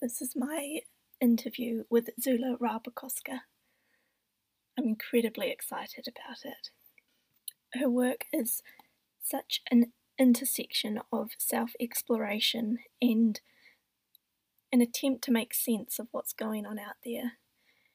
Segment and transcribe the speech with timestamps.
[0.00, 0.82] This is my
[1.20, 3.40] interview with Zula Rabikowska.
[4.78, 6.70] I'm incredibly excited about it.
[7.74, 8.62] Her work is
[9.20, 13.40] such an intersection of self exploration and
[14.70, 17.32] an attempt to make sense of what's going on out there.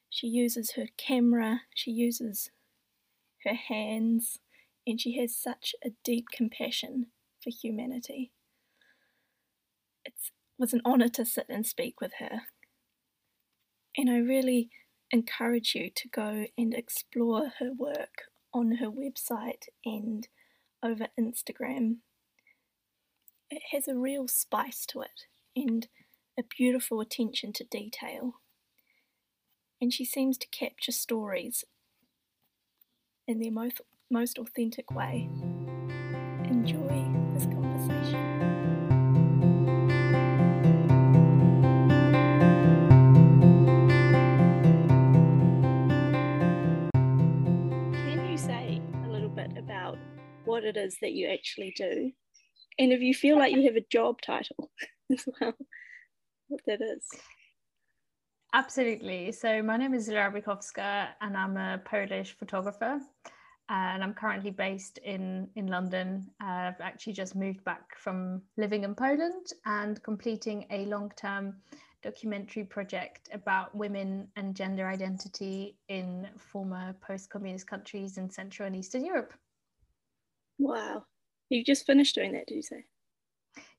[0.10, 2.52] She uses her camera, she uses
[3.46, 4.40] her hands,
[4.86, 7.08] and she has such a deep compassion
[7.42, 8.34] for humanity.
[10.04, 12.42] It was an honour to sit and speak with her.
[13.98, 14.70] And I really
[15.12, 18.24] encourage you to go and explore her work
[18.54, 20.28] on her website and
[20.84, 21.98] over Instagram.
[23.50, 25.88] It has a real spice to it and
[26.38, 28.36] a beautiful attention to detail.
[29.80, 31.64] And she seems to capture stories
[33.28, 35.30] in their most, most authentic way.
[36.46, 38.43] Enjoy this conversation.
[50.46, 52.12] What it is that you actually do?
[52.80, 54.72] And if you feel like you have a job title
[55.12, 55.54] as well,
[56.48, 57.08] what that is.
[58.54, 59.32] Absolutely.
[59.32, 63.00] So my name is Zula Rabikowska and I'm a Polish photographer
[63.70, 66.30] and I'm currently based in, in London.
[66.40, 71.56] I've actually just moved back from living in Poland and completing a long-term
[72.04, 79.06] documentary project about women and gender identity in former post-communist countries in Central and Eastern
[79.06, 79.34] Europe.
[80.60, 81.04] Wow.
[81.50, 82.86] You just finished doing that, did you say?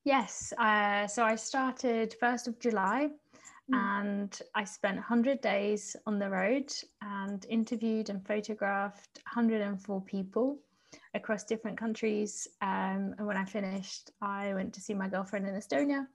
[0.04, 0.52] Yes.
[0.58, 3.10] Uh, so I started 1st of July
[3.70, 3.78] Mm.
[3.78, 10.58] and I spent 100 days on the road and interviewed and photographed 104 people
[11.14, 12.46] across different countries.
[12.60, 16.06] Um, and when I finished, I went to see my girlfriend in Estonia.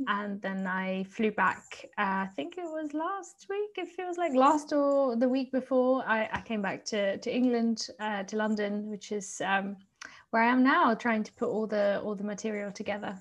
[0.00, 0.04] Mm.
[0.08, 4.32] And then I flew back, uh, I think it was last week, it feels like
[4.34, 6.04] last or the week before.
[6.04, 9.76] I, I came back to, to England, uh, to London, which is um,
[10.30, 13.18] where I am now, trying to put all the all the material together.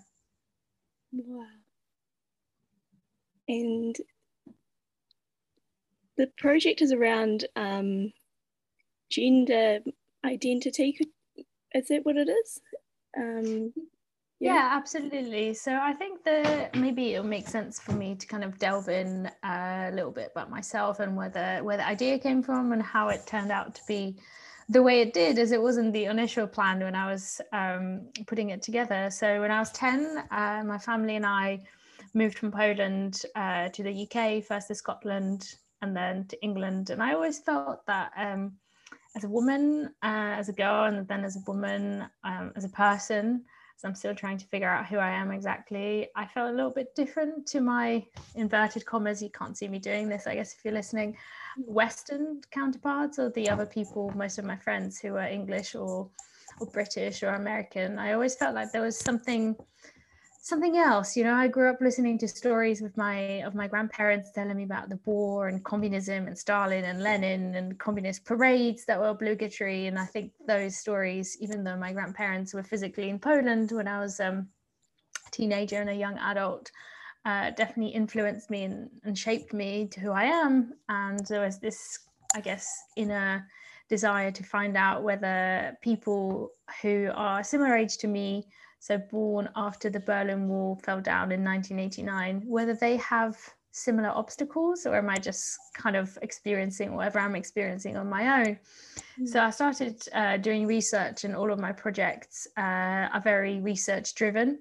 [1.11, 1.45] Wow
[3.47, 3.95] and
[6.17, 8.11] the project is around um,
[9.09, 9.79] gender
[10.25, 10.97] identity.
[11.73, 12.61] Is that what it is?
[13.17, 13.73] Um,
[14.39, 14.55] yeah.
[14.55, 14.69] yeah.
[14.73, 15.53] absolutely.
[15.53, 19.29] So I think that maybe it'll make sense for me to kind of delve in
[19.43, 23.09] a little bit about myself and where the where the idea came from and how
[23.09, 24.15] it turned out to be
[24.69, 28.49] the way it did is it wasn't the initial plan when I was um, putting
[28.49, 29.09] it together.
[29.09, 31.63] So when I was 10, uh, my family and I
[32.13, 36.89] moved from Poland uh, to the UK, first to Scotland and then to England.
[36.89, 38.53] And I always felt that um,
[39.15, 42.69] as a woman, uh, as a girl, and then as a woman, um, as a
[42.69, 43.45] person,
[43.77, 46.07] so I'm still trying to figure out who I am exactly.
[46.15, 49.21] I felt a little bit different to my inverted commas.
[49.21, 51.15] You can't see me doing this, I guess, if you're listening.
[51.57, 56.09] Western counterparts or the other people, most of my friends who are English or
[56.59, 57.99] or British or American.
[57.99, 59.55] I always felt like there was something
[60.47, 64.31] something else you know i grew up listening to stories of my of my grandparents
[64.31, 68.97] telling me about the war and communism and stalin and lenin and communist parades that
[68.97, 69.87] were obligatory.
[69.87, 73.99] And i think those stories even though my grandparents were physically in poland when i
[73.99, 74.47] was um,
[75.27, 76.71] a teenager and a young adult
[77.25, 80.73] uh, definitely influenced me and, and shaped me to who i am.
[80.87, 81.99] And there was this
[82.35, 83.45] i guess inner
[83.89, 88.47] desire to find out whether people who are similar age to me
[88.79, 93.37] so born after the Berlin Wall fell down in 1989, whether they have
[93.71, 98.59] similar obstacles or am I just kind of experiencing whatever I'm experiencing on my own?
[99.19, 99.27] Mm.
[99.27, 102.61] So I started uh, doing research, and all of my projects uh,
[103.13, 104.59] are very research driven.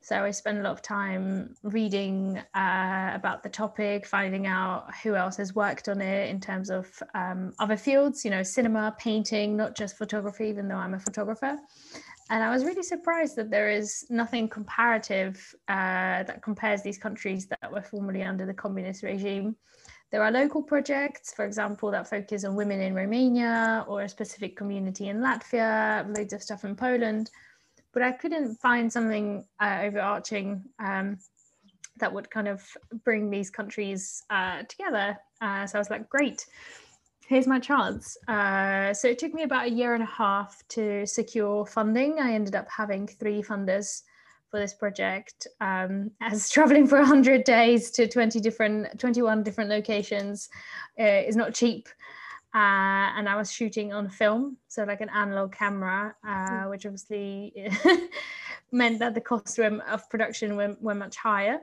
[0.00, 5.14] So I spend a lot of time reading uh, about the topic, finding out who
[5.14, 9.56] else has worked on it in terms of um, other fields, you know, cinema, painting,
[9.56, 11.58] not just photography, even though I'm a photographer
[12.30, 17.46] and I was really surprised that there is nothing comparative uh, that compares these countries
[17.46, 19.56] that were formerly under the communist regime.
[20.10, 24.56] There are local projects, for example, that focus on women in Romania or a specific
[24.56, 27.30] community in Latvia, loads of stuff in Poland,
[27.92, 31.18] but I couldn't find something uh, overarching um,
[31.98, 32.62] that would kind of
[33.04, 35.16] bring these countries uh, together.
[35.40, 36.44] Uh, so I was like, great
[37.26, 38.16] here's my chance.
[38.28, 42.18] Uh, so it took me about a year and a half to secure funding.
[42.20, 44.02] I ended up having three funders
[44.50, 45.46] for this project.
[45.60, 50.48] Um, as traveling for 100 days to 20 different, 21 different locations
[50.98, 51.88] uh, is not cheap.
[52.54, 56.70] Uh, and I was shooting on film, so like an analog camera, uh, hmm.
[56.70, 57.52] which obviously
[58.72, 61.58] meant that the cost of production were, were much higher.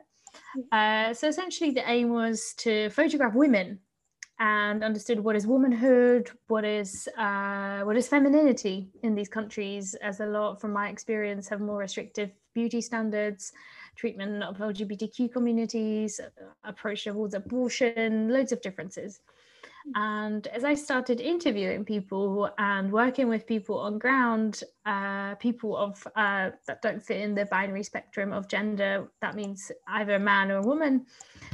[0.71, 3.79] Uh, so essentially, the aim was to photograph women
[4.39, 10.19] and understood what is womanhood, what is uh, what is femininity in these countries, as
[10.19, 13.51] a lot, from my experience, have more restrictive beauty standards,
[13.95, 16.19] treatment of LGBTQ communities,
[16.63, 19.19] approach towards abortion, loads of differences.
[19.95, 26.05] And as I started interviewing people and working with people on ground, uh, people of
[26.15, 30.51] uh, that don't fit in the binary spectrum of gender, that means either a man
[30.51, 31.05] or a woman,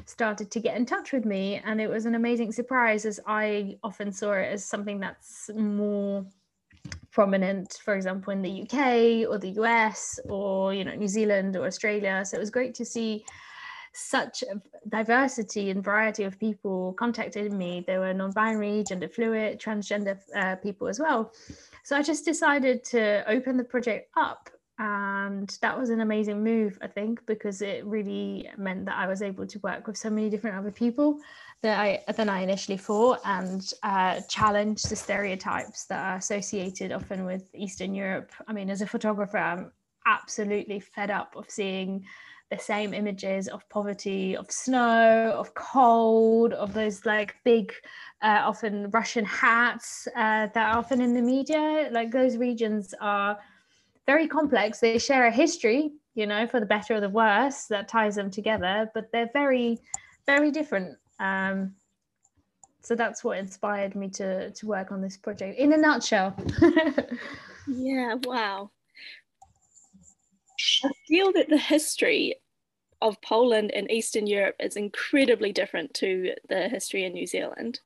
[0.06, 1.62] started to get in touch with me.
[1.66, 6.26] And it was an amazing surprise as I often saw it as something that's more
[7.12, 11.66] prominent, for example, in the UK or the US or you know New Zealand or
[11.66, 12.24] Australia.
[12.26, 13.26] So it was great to see
[14.00, 17.84] such a diversity and variety of people contacted me.
[17.86, 21.32] There were non-binary, gender fluid, transgender uh, people as well.
[21.84, 24.50] So I just decided to open the project up
[24.80, 29.22] and that was an amazing move i think because it really meant that i was
[29.22, 31.20] able to work with so many different other people
[31.62, 37.26] that i than i initially thought and uh, challenge the stereotypes that are associated often
[37.26, 39.72] with eastern europe i mean as a photographer i'm
[40.06, 42.06] absolutely fed up of seeing
[42.50, 47.72] the same images of poverty, of snow, of cold, of those like big,
[48.22, 51.90] uh, often Russian hats uh, that are often in the media.
[51.92, 53.38] Like those regions are
[54.08, 54.80] very complex.
[54.80, 58.32] They share a history, you know, for the better or the worse that ties them
[58.32, 59.80] together, but they're very,
[60.26, 60.98] very different.
[61.20, 61.76] Um,
[62.82, 66.36] so that's what inspired me to to work on this project in a nutshell.
[67.68, 68.72] yeah, wow.
[70.84, 72.36] I feel that the history
[73.02, 77.80] of Poland and Eastern Europe is incredibly different to the history in New Zealand.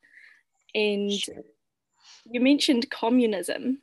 [0.74, 3.82] And you mentioned communism,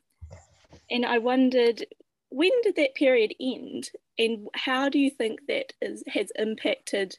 [0.90, 1.86] and I wondered
[2.30, 7.18] when did that period end, and how do you think that is, has impacted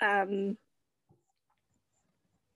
[0.00, 0.56] um,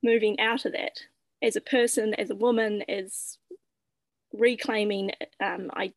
[0.03, 1.01] moving out of that
[1.43, 3.39] as a person, as a woman, as
[4.33, 5.11] reclaiming
[5.41, 5.93] um, I,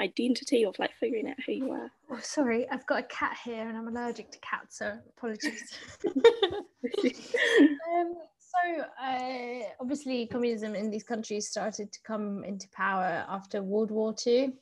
[0.00, 1.90] identity of like figuring out who you are.
[2.10, 5.74] Oh, sorry, I've got a cat here and I'm allergic to cats, so apologies.
[6.06, 8.14] um,
[8.48, 14.14] so, uh, obviously, communism in these countries started to come into power after World War
[14.26, 14.52] II.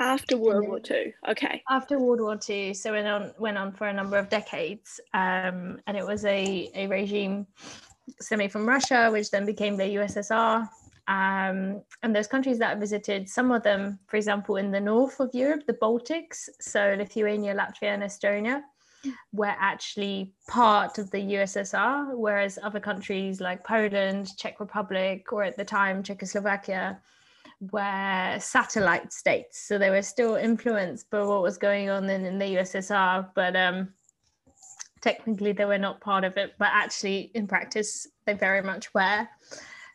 [0.00, 1.60] After World War II, okay.
[1.68, 5.80] After World War II, so it on went on for a number of decades, um,
[5.88, 7.48] and it was a a regime
[8.20, 10.68] stemming from Russia, which then became the USSR,
[11.08, 15.20] um, and those countries that I visited, some of them, for example, in the north
[15.20, 18.60] of Europe, the Baltics, so Lithuania, Latvia, and Estonia,
[19.32, 25.56] were actually part of the USSR, whereas other countries like Poland, Czech Republic, or at
[25.56, 27.00] the time Czechoslovakia,
[27.72, 29.66] were satellite states.
[29.66, 33.56] So they were still influenced by what was going on in, in the USSR, but
[33.56, 33.94] um,
[35.00, 39.26] technically they were not part of it, but actually in practice they very much were.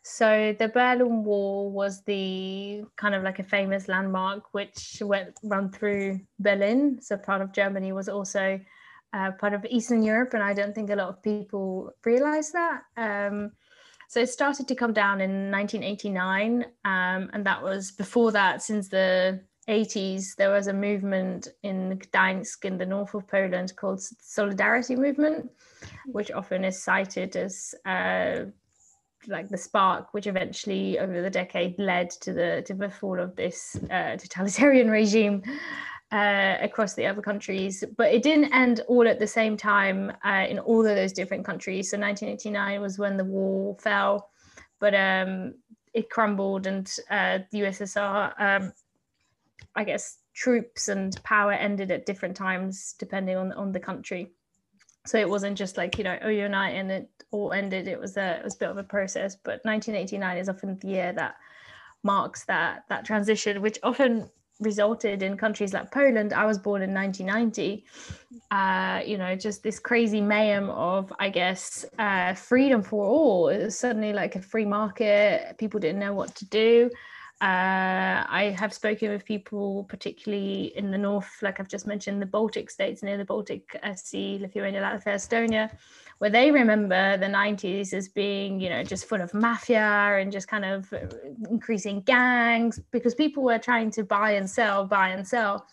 [0.04, 5.72] So the Berlin Wall was the kind of like a famous landmark which went run
[5.72, 7.00] through Berlin.
[7.02, 8.60] So part of Germany was also
[9.14, 12.82] uh, part of Eastern Europe, and I don't think a lot of people realize that.
[12.98, 13.54] Um,
[14.10, 18.62] so it started to come down in 1989, um, and that was before that.
[18.62, 19.40] Since the
[19.70, 25.50] 80s, there was a movement in Gdańsk in the north of Poland called Solidarity Movement,
[26.08, 28.46] which often is cited as uh,
[29.28, 33.36] like the spark which eventually over the decade led to the to the fall of
[33.36, 35.42] this uh, totalitarian regime
[36.12, 37.84] uh, across the other countries.
[37.98, 41.44] But it didn't end all at the same time uh, in all of those different
[41.44, 41.90] countries.
[41.90, 44.30] So 1989 was when the wall fell
[44.84, 45.54] but um,
[45.94, 48.74] it crumbled and uh, the ussr um,
[49.76, 54.34] i guess troops and power ended at different times depending on on the country
[55.06, 58.00] so it wasn't just like you know overnight and I and it all ended it
[58.00, 61.14] was a it was a bit of a process but 1989 is often the year
[61.14, 61.36] that
[62.04, 64.30] marks that that transition which often
[64.60, 66.34] resulted in countries like Poland.
[66.34, 67.86] I was born in 1990.
[68.52, 73.50] Uh, you know, just this crazy mayhem of, I guess, uh, freedom for all.
[73.50, 75.58] It was suddenly like a free market.
[75.58, 76.90] People didn't know what to do.
[77.44, 82.26] Uh, I have spoken with people, particularly in the north, like I've just mentioned, the
[82.26, 85.70] Baltic states near the Baltic Sea, Lithuania, Latvia, Estonia,
[86.20, 89.82] where they remember the 90s as being, you know, just full of mafia
[90.22, 90.94] and just kind of
[91.50, 95.68] increasing gangs because people were trying to buy and sell, buy and sell,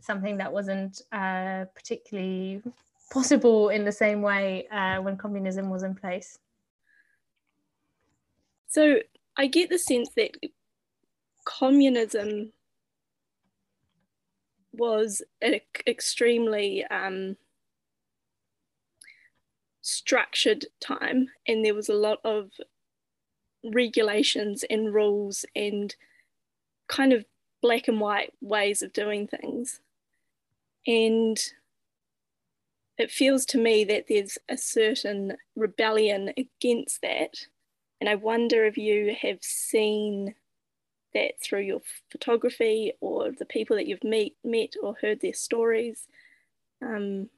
[0.00, 2.62] something that wasn't uh, particularly
[3.10, 6.38] possible in the same way uh, when communism was in place.
[8.68, 9.00] So
[9.36, 10.30] I get the sense that
[11.46, 12.52] communism
[14.74, 17.38] was an extremely um,
[19.80, 22.50] structured time and there was a lot of
[23.64, 25.96] regulations and rules and
[26.88, 27.24] kind of
[27.62, 29.80] black and white ways of doing things.
[30.86, 31.38] And
[32.98, 37.46] it feels to me that there's a certain rebellion against that.
[38.00, 40.34] And I wonder if you have seen
[41.16, 41.80] that through your
[42.10, 46.06] photography or the people that you've meet, met or heard their stories.
[46.82, 47.28] Um,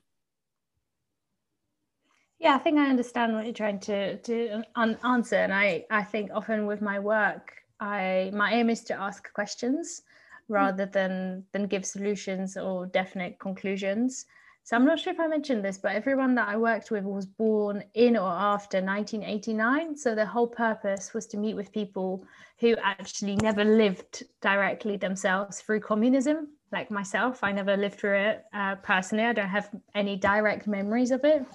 [2.38, 4.62] yeah, I think I understand what you're trying to to
[5.04, 9.32] answer, and I I think often with my work, I my aim is to ask
[9.32, 10.02] questions
[10.48, 14.26] rather than than give solutions or definite conclusions.
[14.68, 17.24] So I'm not sure if I mentioned this, but everyone that I worked with was
[17.24, 19.96] born in or after 1989.
[19.96, 22.22] So the whole purpose was to meet with people
[22.60, 27.42] who actually never lived directly themselves through communism, like myself.
[27.42, 29.24] I never lived through it uh, personally.
[29.24, 31.46] I don't have any direct memories of it.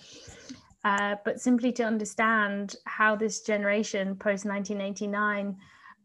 [0.84, 5.55] Uh, but simply to understand how this generation post 1989,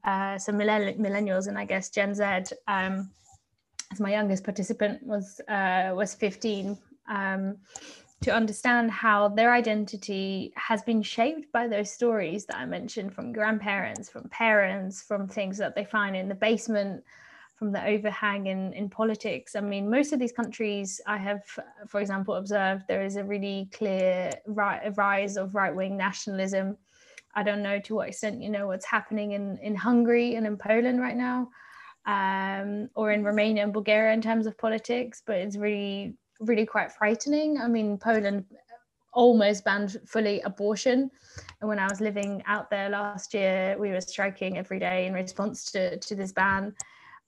[0.04, 3.10] uh, so millennials and I guess Gen Z, um,
[3.90, 6.76] as my youngest participant was uh, was 15
[7.08, 7.56] um,
[8.20, 13.32] to understand how their identity has been shaped by those stories that I mentioned from
[13.32, 17.04] grandparents, from parents, from things that they find in the basement,
[17.54, 19.54] from the overhang in, in politics.
[19.54, 21.42] I mean, most of these countries I have,
[21.86, 26.76] for example, observed there is a really clear ri- rise of right wing nationalism.
[27.34, 30.56] I don't know to what extent you know what's happening in, in Hungary and in
[30.56, 31.50] Poland right now,
[32.06, 36.92] um, or in Romania and Bulgaria in terms of politics, but it's really really quite
[36.92, 37.58] frightening.
[37.58, 38.44] I mean, Poland
[39.12, 41.10] almost banned fully abortion.
[41.60, 45.12] And when I was living out there last year, we were striking every day in
[45.12, 46.74] response to, to this ban.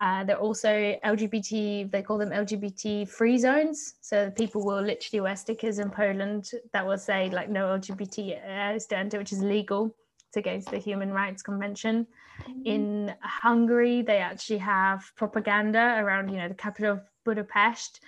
[0.00, 0.68] Uh, they're also
[1.04, 3.96] LGBT, they call them LGBT free zones.
[4.00, 9.12] So people will literally wear stickers in Poland that will say, like, no LGBT stand,
[9.12, 9.94] which is legal.
[10.28, 12.06] It's against the Human Rights Convention.
[12.42, 12.62] Mm-hmm.
[12.64, 18.00] In Hungary, they actually have propaganda around, you know, the capital of Budapest,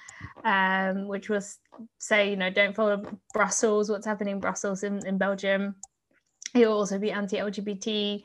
[0.44, 1.58] um, which was
[1.98, 3.02] say, you know, don't follow
[3.32, 5.76] Brussels, what's happening in Brussels in, in Belgium.
[6.54, 8.22] It will also be anti-LGBT.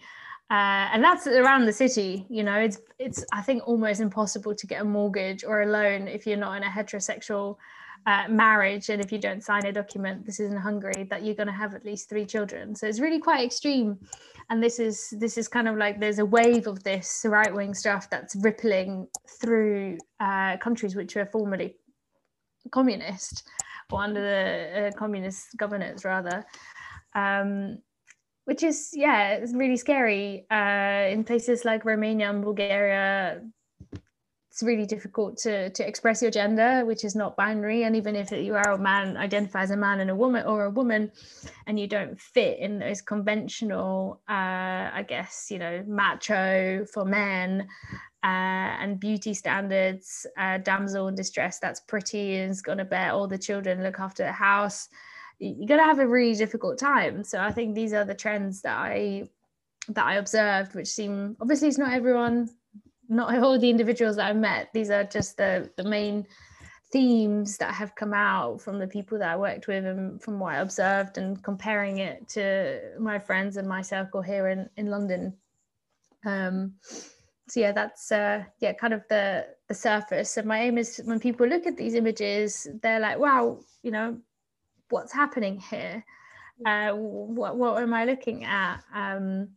[0.50, 4.66] Uh, and that's around the city you know it's it's i think almost impossible to
[4.66, 7.58] get a mortgage or a loan if you're not in a heterosexual
[8.08, 11.36] uh, marriage and if you don't sign a document this is in hungary that you're
[11.36, 12.74] going to have at least three children.
[12.74, 14.00] So it's really quite extreme.
[14.50, 17.74] And this is this is kind of like there's a wave of this right wing
[17.74, 19.08] stuff that's rippling
[19.42, 21.76] through uh, countries which were formerly
[22.72, 23.44] communist
[23.92, 26.46] or under the uh, communist governance rather.
[27.14, 27.80] Um,
[28.46, 33.42] which is yeah it's really scary uh, in places like romania and bulgaria
[34.58, 37.84] it's really difficult to to express your gender which is not binary.
[37.84, 40.66] And even if you are a man identify as a man and a woman or
[40.66, 41.12] a woman
[41.68, 47.68] and you don't fit in those conventional uh, i guess you know macho for men
[48.24, 53.12] uh, and beauty standards uh, damsel in distress that's pretty and is going to bear
[53.12, 54.90] all the children look after the house.
[55.38, 57.24] You're going to have a really difficult time.
[57.24, 59.30] So i think these are the trends that i
[59.90, 62.50] that i observed which seem obviously it's not everyone
[63.10, 64.70] not all the individuals that I've met.
[64.74, 66.26] These are just the the main
[66.92, 70.54] themes that have come out from the people that I worked with and from what
[70.54, 75.34] I observed and comparing it to my friends and my circle here in, in London.
[76.26, 76.76] Um,
[77.50, 80.32] so yeah, that's uh, yeah, kind of the the surface.
[80.32, 84.18] So my aim is when people look at these images, they're like, wow, you know,
[84.90, 86.04] what's happening here?
[86.66, 88.80] Uh, what what am I looking at?
[88.94, 89.50] Um,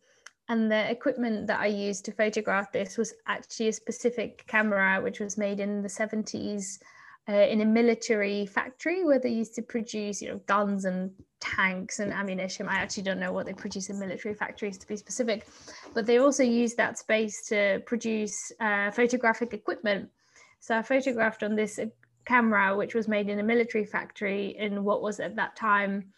[0.50, 5.21] and the equipment that I used to photograph this was actually a specific camera which
[5.21, 6.80] was made in the 70s
[7.28, 12.00] uh, in a military factory where they used to produce you know guns and tanks
[12.00, 12.69] and ammunition.
[12.69, 15.47] I actually don't know what they produce in military factories to be specific
[15.95, 20.11] but they also used that space to produce uh, photographic equipment.
[20.59, 21.87] So i photographed on this uh,
[22.25, 26.12] camera which was made in a military factory in what was at that time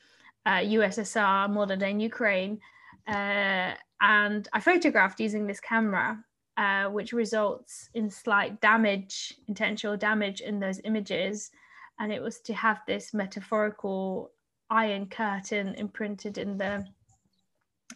[0.46, 2.58] uh, ussr modern day ukraine
[3.06, 3.72] uh,
[4.02, 6.22] and I photographed using this camera,
[6.56, 11.50] uh, which results in slight damage, intentional damage in those images.
[12.00, 14.32] And it was to have this metaphorical
[14.70, 16.84] iron curtain imprinted in the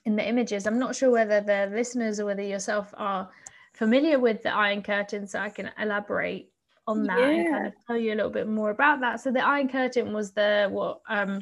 [0.04, 0.66] in the images.
[0.66, 3.28] I'm not sure whether the listeners or whether yourself are
[3.72, 6.52] familiar with the iron curtain, so I can elaborate
[6.86, 7.28] on that yeah.
[7.28, 9.20] and kind of tell you a little bit more about that.
[9.20, 11.40] So the iron curtain was the what um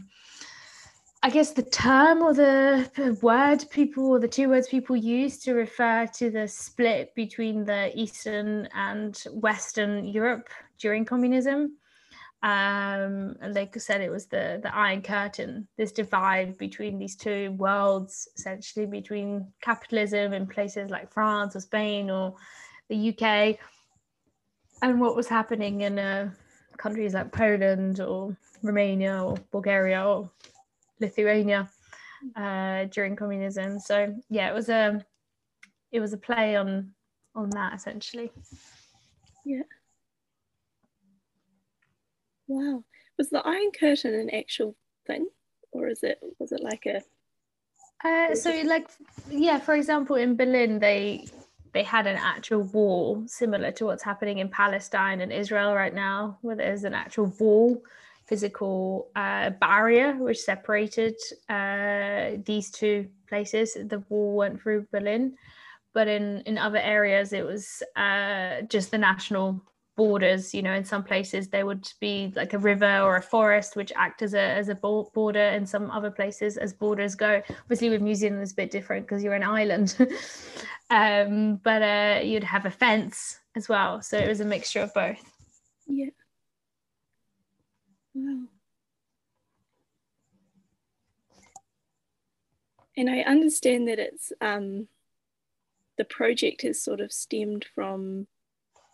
[1.25, 5.55] I guess the term or the word people or the two words people use to
[5.55, 11.79] refer to the split between the Eastern and Western Europe during communism.
[12.43, 17.17] um, and like I said, it was the the Iron Curtain, this divide between these
[17.17, 22.35] two worlds, essentially between capitalism in places like France or Spain or
[22.91, 23.57] the UK,
[24.83, 26.31] and what was happening in uh,
[26.77, 30.31] countries like Poland or Romania or Bulgaria or
[31.01, 31.69] Lithuania
[32.37, 33.79] uh, during communism.
[33.79, 35.05] So yeah, it was a
[35.93, 36.93] it was a play on
[37.35, 38.31] on that essentially.
[39.45, 39.63] Yeah.
[42.47, 42.85] Wow.
[43.19, 45.29] Was the Iron Curtain an actual thing?
[45.73, 47.03] Or is it was it like a
[48.07, 48.89] uh, so like
[49.31, 51.27] yeah, for example in Berlin they
[51.73, 56.39] they had an actual wall similar to what's happening in Palestine and Israel right now,
[56.41, 57.83] where there's an actual wall,
[58.27, 61.17] physical uh, barrier which separated
[61.49, 63.75] uh, these two places.
[63.75, 65.35] The wall went through Berlin,
[65.93, 69.63] but in in other areas it was uh, just the national
[69.97, 73.77] borders you know in some places there would be like a river or a forest
[73.77, 77.41] which act as a as a border and some other places as borders go.
[77.63, 79.97] Obviously with new zealand it's a bit different because you're an island
[80.91, 84.93] um, but uh, you'd have a fence as well so it was a mixture of
[84.95, 85.23] both.
[85.87, 86.11] Yeah
[92.97, 94.87] and i understand that it's um
[95.99, 98.27] the project has sort of stemmed from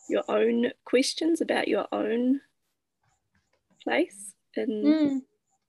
[0.09, 2.41] your own questions about your own
[3.83, 5.21] place in mm.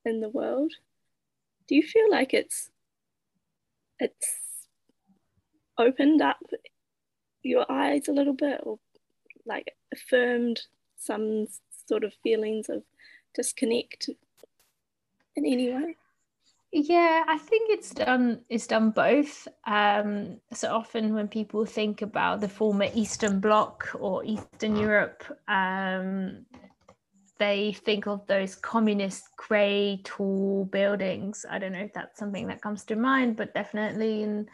[0.05, 0.73] in the world
[1.67, 2.69] do you feel like it's
[3.99, 4.67] it's
[5.77, 6.39] opened up
[7.43, 8.79] your eyes a little bit or
[9.45, 10.61] like affirmed
[10.97, 11.47] some
[11.87, 12.83] sort of feelings of
[13.33, 14.09] disconnect
[15.35, 15.95] in any way
[16.73, 18.41] yeah, I think it's done.
[18.47, 19.47] It's done both.
[19.67, 26.45] Um, so often when people think about the former Eastern Bloc or Eastern Europe, um,
[27.39, 31.45] they think of those communist grey tall buildings.
[31.49, 34.47] I don't know if that's something that comes to mind, but definitely in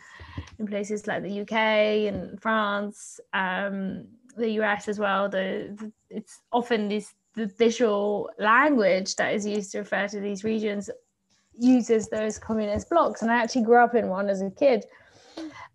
[0.58, 5.30] in places like the UK and France, um, the US as well.
[5.30, 10.44] The, the it's often this the visual language that is used to refer to these
[10.44, 10.90] regions
[11.54, 13.22] uses those communist blocks.
[13.22, 14.86] And I actually grew up in one as a kid.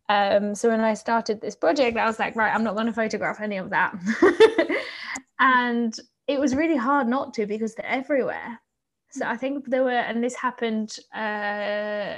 [0.08, 2.92] Um, so when I started this project, I was like, right, I'm not going to
[2.92, 3.94] photograph any of that.
[5.38, 5.96] and
[6.26, 8.60] it was really hard not to because they're everywhere.
[9.12, 12.16] So I think there were, and this happened uh,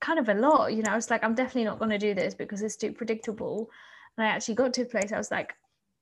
[0.00, 0.72] kind of a lot.
[0.72, 2.92] You know, I was like, I'm definitely not going to do this because it's too
[2.92, 3.68] predictable.
[4.16, 5.52] And I actually got to a place I was like,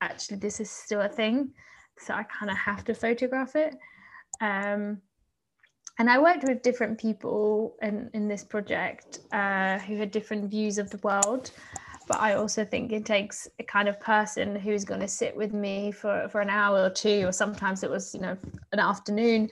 [0.00, 1.52] actually, this is still a thing.
[2.01, 3.77] So I kind of have to photograph it.
[4.41, 5.01] Um,
[5.99, 10.79] and I worked with different people in, in this project uh, who had different views
[10.79, 11.51] of the world.
[12.09, 15.53] But I also think it takes a kind of person who's going to sit with
[15.53, 18.37] me for, for an hour or two, or sometimes it was, you know,
[18.73, 19.51] an afternoon,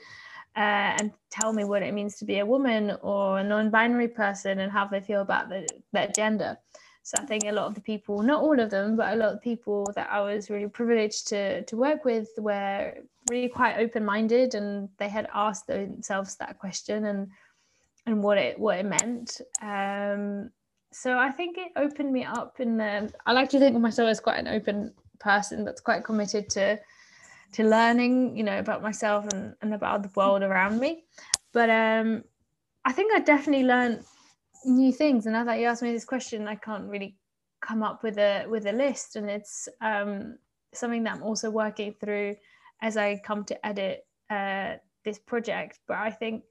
[0.56, 4.58] uh, and tell me what it means to be a woman or a non-binary person
[4.58, 6.56] and how they feel about the, their gender.
[7.08, 9.32] So I think a lot of the people, not all of them, but a lot
[9.32, 12.92] of people that I was really privileged to to work with were
[13.30, 17.28] really quite open-minded and they had asked themselves that question and
[18.04, 19.40] and what it what it meant.
[19.62, 20.50] Um,
[20.92, 24.10] so I think it opened me up in the I like to think of myself
[24.10, 26.78] as quite an open person that's quite committed to
[27.54, 31.04] to learning, you know, about myself and, and about the world around me.
[31.54, 32.24] But um
[32.84, 34.04] I think I definitely learned
[34.64, 37.16] new things and now that you asked me this question i can't really
[37.60, 40.36] come up with a with a list and it's um,
[40.72, 42.34] something that i'm also working through
[42.82, 45.80] as i come to edit uh, this project.
[45.88, 46.42] But i think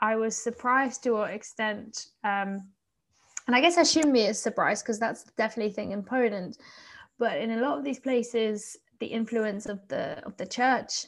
[0.00, 2.68] i was surprised to what extent um,
[3.46, 6.58] and i guess i shouldn't be as surprised because that's definitely a thing in poland
[7.18, 11.06] but in a lot of these places the influence of the of the church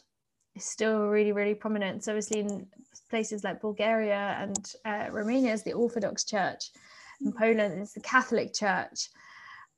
[0.57, 2.05] is still really really prominent.
[2.05, 2.67] So obviously in
[3.11, 6.71] places like Bulgaria and uh, Romania is the Orthodox Church,
[7.21, 7.39] in mm.
[7.39, 9.09] Poland is the Catholic Church.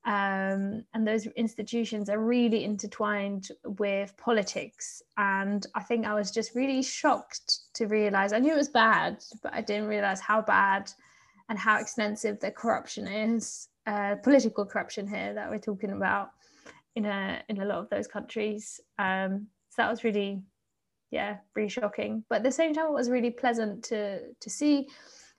[0.05, 5.01] Um, and those institutions are really intertwined with politics.
[5.17, 9.21] And I think I was just really shocked to realize I knew it was bad,
[9.43, 10.89] but I didn't realize how bad
[11.49, 16.29] and how extensive the corruption is, uh, political corruption here that we're talking about
[16.95, 18.79] in a in a lot of those countries.
[18.97, 20.41] Um, so that was really
[21.11, 22.23] yeah, really shocking.
[22.29, 24.87] But at the same time, it was really pleasant to to see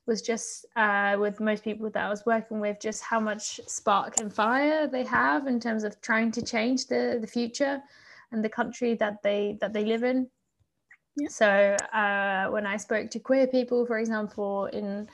[0.06, 4.18] was just uh, with most people that I was working with, just how much spark
[4.20, 7.80] and fire they have in terms of trying to change the the future
[8.32, 10.28] and the country that they that they live in.
[11.16, 11.28] Yeah.
[11.28, 15.08] So uh, when I spoke to queer people, for example, in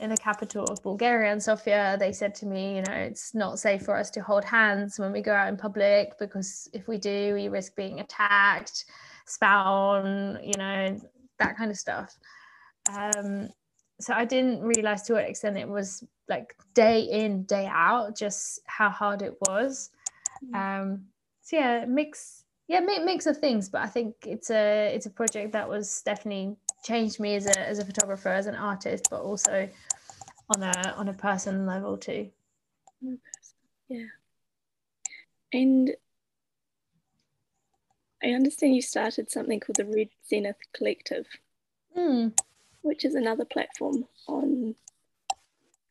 [0.00, 3.58] in the capital of Bulgaria and Sofia, they said to me, you know, it's not
[3.58, 6.96] safe for us to hold hands when we go out in public because if we
[6.96, 8.86] do, we risk being attacked
[9.30, 11.00] spout on, you know,
[11.38, 12.18] that kind of stuff.
[12.94, 13.48] Um,
[14.00, 18.60] so I didn't realize to what extent it was like day in, day out, just
[18.66, 19.90] how hard it was.
[20.44, 20.54] Mm.
[20.54, 21.04] Um,
[21.42, 23.68] so yeah, mix, yeah, mix of things.
[23.68, 27.58] But I think it's a it's a project that was definitely changed me as a
[27.58, 29.68] as a photographer, as an artist, but also
[30.54, 32.30] on a on a personal level too.
[33.88, 34.06] Yeah,
[35.52, 35.90] and
[38.22, 41.26] I understand you started something called the Red Zenith Collective.
[41.96, 42.32] Mm
[42.82, 44.74] which is another platform on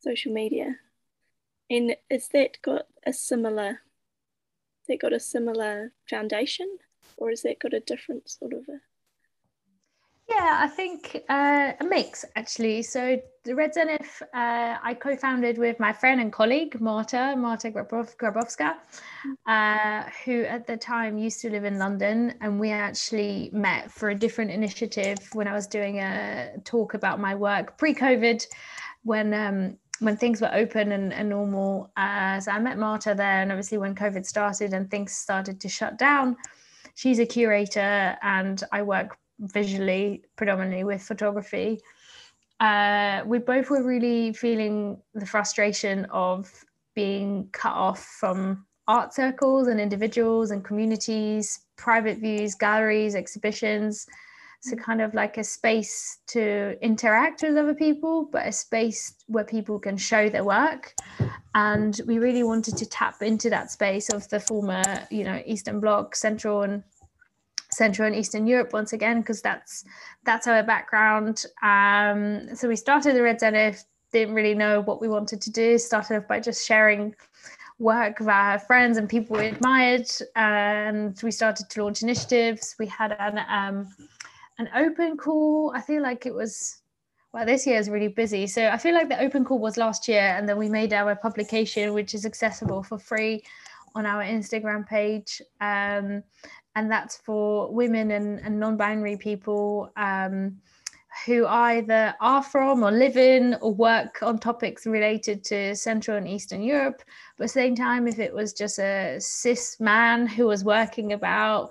[0.00, 0.76] social media.
[1.68, 3.80] And is that got a similar
[4.88, 6.78] that got a similar foundation
[7.16, 8.80] or has that got a different sort of a
[10.30, 12.82] yeah, I think uh, a mix actually.
[12.82, 18.74] So the Red Zenith, uh, I co-founded with my friend and colleague Marta Marta Grabowska,
[19.46, 24.10] uh, who at the time used to live in London, and we actually met for
[24.10, 28.46] a different initiative when I was doing a talk about my work pre-COVID,
[29.02, 31.90] when um, when things were open and, and normal.
[31.96, 35.68] Uh, so I met Marta there, and obviously when COVID started and things started to
[35.68, 36.36] shut down,
[36.94, 41.80] she's a curator, and I work visually, predominantly with photography,
[42.60, 49.68] uh, we both were really feeling the frustration of being cut off from art circles
[49.68, 54.06] and individuals and communities, private views, galleries, exhibitions.
[54.62, 59.44] So, kind of like a space to interact with other people, but a space where
[59.44, 60.92] people can show their work.
[61.54, 65.80] And we really wanted to tap into that space of the former, you know, Eastern
[65.80, 66.82] Bloc, Central and
[67.72, 69.84] Central and Eastern Europe once again because that's
[70.24, 71.44] that's our background.
[71.62, 75.78] Um, so we started the Red Zenith, didn't really know what we wanted to do.
[75.78, 77.14] Started off by just sharing
[77.78, 82.76] work via friends and people we admired, and we started to launch initiatives.
[82.78, 83.88] We had an um,
[84.58, 85.72] an open call.
[85.74, 86.80] I feel like it was
[87.32, 88.48] well, this year is really busy.
[88.48, 91.14] So I feel like the open call was last year, and then we made our
[91.14, 93.42] publication, which is accessible for free
[93.94, 95.40] on our Instagram page.
[95.60, 96.22] Um,
[96.76, 100.56] and that's for women and, and non-binary people um,
[101.26, 106.28] who either are from or live in or work on topics related to Central and
[106.28, 107.02] Eastern Europe.
[107.36, 111.12] But at the same time, if it was just a cis man who was working
[111.12, 111.70] about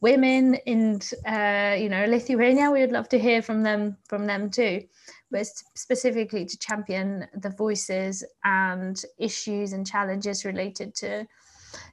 [0.00, 4.50] women in uh, you know Lithuania, we would love to hear from them from them
[4.50, 4.84] too.
[5.30, 11.26] But specifically to champion the voices and issues and challenges related to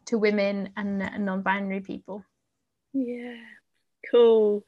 [0.05, 2.23] to women and, and non-binary people.
[2.93, 3.35] Yeah,
[4.09, 4.63] cool.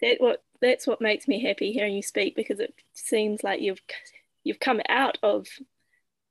[0.00, 3.80] That what that's what makes me happy hearing you speak because it seems like you've
[4.44, 5.46] you've come out of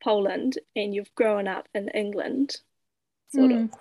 [0.03, 2.57] Poland and you've grown up in England,
[3.29, 3.63] sort mm.
[3.65, 3.79] of,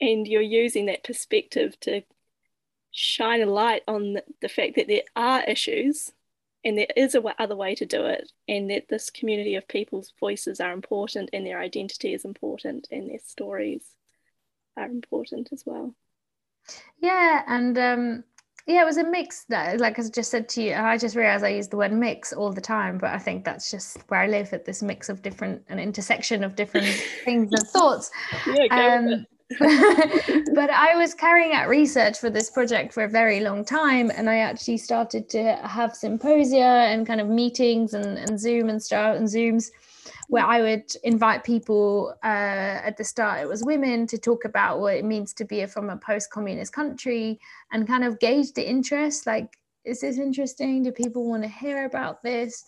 [0.00, 2.02] and you're using that perspective to
[2.90, 6.12] shine a light on the, the fact that there are issues
[6.64, 9.68] and there is a w- other way to do it and that this community of
[9.68, 13.84] people's voices are important and their identity is important and their stories
[14.76, 15.94] are important as well
[17.00, 18.24] yeah, and um,
[18.66, 19.44] yeah, it was a mix.
[19.48, 22.32] That, like I just said to you, I just realized I use the word mix
[22.32, 25.22] all the time, but I think that's just where I live at this mix of
[25.22, 26.86] different, an intersection of different
[27.24, 28.10] things and thoughts.
[28.46, 29.26] Yeah, um,
[29.58, 34.28] but I was carrying out research for this project for a very long time, and
[34.30, 36.58] I actually started to have symposia
[36.90, 39.70] and kind of meetings and, and Zoom and stuff and Zooms
[40.28, 44.80] where I would invite people uh, at the start, it was women, to talk about
[44.80, 47.38] what it means to be from a post communist country
[47.72, 49.26] and kind of gauge the interest.
[49.26, 50.82] Like, is this interesting?
[50.82, 52.64] Do people want to hear about this?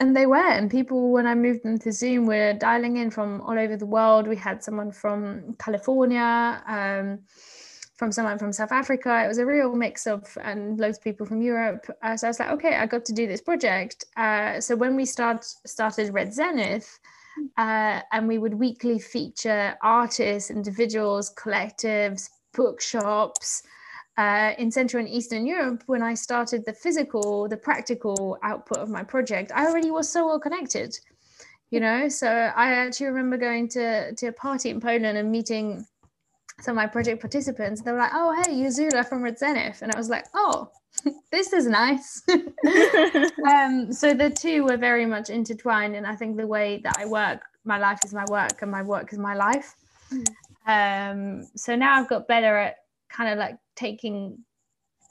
[0.00, 0.36] And they were.
[0.36, 3.86] And people, when I moved them to Zoom, were dialing in from all over the
[3.86, 4.26] world.
[4.26, 6.62] We had someone from California.
[6.66, 7.20] Um,
[7.96, 9.22] from someone from South Africa.
[9.24, 11.86] It was a real mix of and loads of people from Europe.
[12.02, 14.04] Uh, so I was like, okay, I got to do this project.
[14.16, 16.98] Uh, so when we start started Red Zenith,
[17.56, 23.62] uh, and we would weekly feature artists, individuals, collectives, bookshops.
[24.16, 28.88] Uh, in Central and Eastern Europe, when I started the physical, the practical output of
[28.88, 30.96] my project, I already was so well connected,
[31.70, 32.08] you know.
[32.08, 35.84] So I actually remember going to to a party in Poland and meeting
[36.60, 39.82] some of my project participants they were like oh hey you're Zula from Red Zenith
[39.82, 40.70] and I was like oh
[41.32, 46.46] this is nice um, so the two were very much intertwined and I think the
[46.46, 49.74] way that I work my life is my work and my work is my life
[50.12, 50.24] mm.
[50.66, 52.76] um, so now I've got better at
[53.08, 54.38] kind of like taking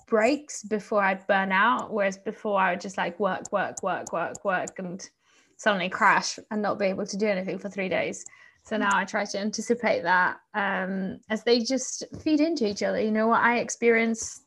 [0.07, 4.43] breaks before I'd burn out whereas before I would just like work work work work
[4.43, 5.09] work and
[5.57, 8.25] suddenly crash and not be able to do anything for three days
[8.63, 12.99] So now I try to anticipate that um, as they just feed into each other.
[12.99, 14.41] You know what I experience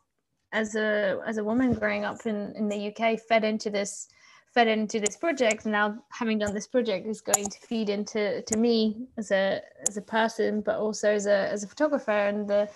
[0.52, 4.08] as a as a woman growing up in in the UK fed into this
[4.54, 5.66] fed into this project.
[5.66, 9.98] Now having done this project is going to feed into to me as a as
[9.98, 12.70] a person, but also as a as a photographer and the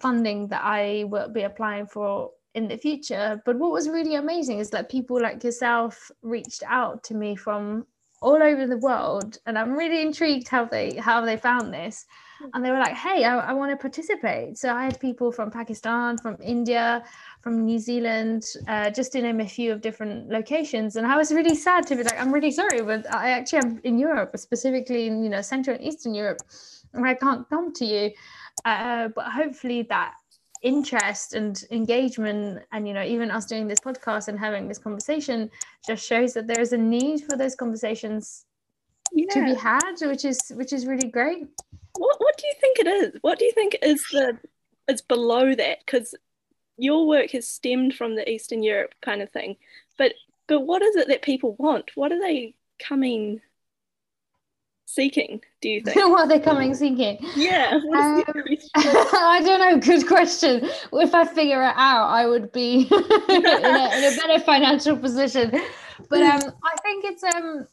[0.00, 3.40] funding that I will be applying for in the future.
[3.44, 7.86] But what was really amazing is that people like yourself reached out to me from
[8.20, 12.06] all over the world and i'm really intrigued how they how they found this.
[12.54, 14.58] And they were like hey i, I want to participate.
[14.58, 17.04] So i had people from pakistan from india
[17.42, 20.96] from new zealand uh, just to name a few of different locations.
[20.96, 23.80] And i was really sad to be like i'm really sorry but i actually am
[23.84, 26.42] in europe specifically in you know central and eastern europe
[26.94, 28.10] and i can't come to you
[28.64, 30.14] uh, but hopefully that
[30.62, 35.48] interest and engagement and you know even us doing this podcast and having this conversation
[35.86, 38.44] just shows that there is a need for those conversations
[39.12, 39.26] yeah.
[39.30, 41.46] to be had which is which is really great.
[41.96, 43.18] What what do you think it is?
[43.22, 44.38] What do you think is the
[44.88, 45.78] is below that?
[45.84, 46.14] Because
[46.76, 49.56] your work has stemmed from the eastern europe kind of thing.
[49.96, 50.14] But
[50.46, 51.90] but what is it that people want?
[51.94, 53.40] What are they coming
[54.88, 55.96] seeking do you think?
[56.12, 57.18] What are they coming seeking?
[57.36, 58.24] Yeah um,
[58.76, 60.68] i don't know good question.
[60.92, 62.88] If i figure it out i would be
[63.28, 65.50] in, a, in, a, better financial position.
[66.08, 67.66] But um i think it's um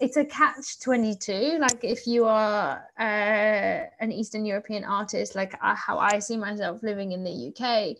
[0.00, 5.74] it's a catch 22 like if you are uh, an eastern european artist like uh,
[5.74, 7.96] how i see myself living in the uk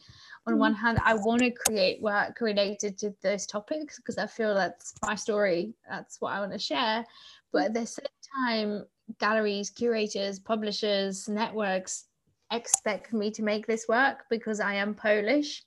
[0.47, 0.59] on mm.
[0.59, 4.95] one hand i want to create work related to those topics because i feel that's
[5.03, 5.73] my story.
[5.89, 7.05] That's what i want to share
[7.53, 8.07] but at the same
[8.47, 8.85] time,
[9.19, 12.05] galleries, curators, publishers, networks
[12.53, 15.65] expect me to make this work because I am Polish,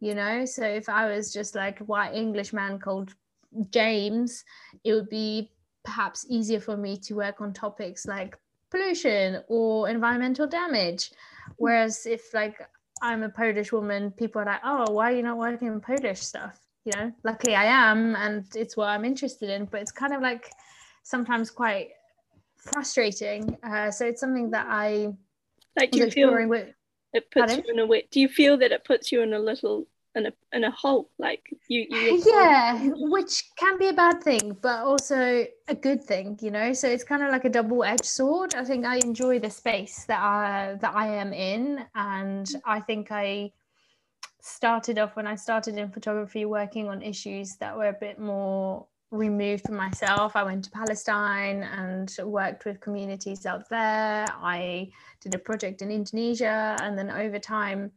[0.00, 0.44] you know.
[0.44, 3.14] So if I was just like a white English man called
[3.70, 4.44] James,
[4.84, 5.50] it would be
[5.84, 8.36] perhaps easier for me to work on topics like
[8.70, 11.10] pollution or environmental damage.
[11.56, 12.60] Whereas if like
[13.02, 16.20] I'm a Polish woman, people are like, oh, why are you not working on Polish
[16.20, 16.60] stuff?
[16.84, 19.66] You know, luckily I am, and it's what I'm interested in.
[19.66, 20.50] But it's kind of like
[21.02, 21.90] sometimes quite
[22.56, 23.56] frustrating.
[23.62, 25.12] Uh, so it's something that I
[25.78, 25.92] like.
[25.92, 26.68] Do you feel with,
[27.12, 27.64] it puts pardon?
[27.66, 28.06] you in a way?
[28.10, 31.10] Do you feel that it puts you in a little in a in a hole?
[31.18, 36.38] Like you, you yeah, which can be a bad thing, but also a good thing.
[36.40, 38.54] You know, so it's kind of like a double edged sword.
[38.54, 43.10] I think I enjoy the space that I that I am in, and I think
[43.10, 43.52] I
[44.42, 48.86] started off when I started in photography working on issues that were a bit more
[49.10, 50.36] removed from myself.
[50.36, 54.26] I went to Palestine and worked with communities out there.
[54.30, 56.76] I did a project in Indonesia.
[56.80, 57.90] And then over time,